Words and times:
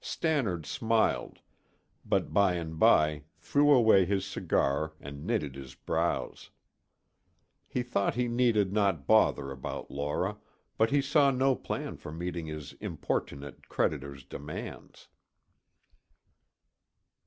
Stannard 0.03 0.65
smiled, 0.65 1.41
but 2.03 2.33
by 2.33 2.55
and 2.55 2.79
by 2.79 3.21
threw 3.37 3.71
away 3.71 4.03
his 4.03 4.25
cigar 4.25 4.93
and 4.99 5.27
knitted 5.27 5.53
his 5.53 5.75
brows. 5.75 6.49
He 7.67 7.83
thought 7.83 8.15
he 8.15 8.27
need 8.27 8.73
not 8.73 9.05
bother 9.05 9.51
about 9.51 9.91
Laura, 9.91 10.37
but 10.75 10.89
he 10.89 11.03
saw 11.03 11.29
no 11.29 11.53
plan 11.55 11.97
for 11.97 12.11
meeting 12.11 12.47
his 12.47 12.73
importunate 12.81 13.69
creditor's 13.69 14.25
demands. 14.25 15.07